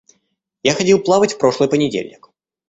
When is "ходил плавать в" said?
0.73-1.37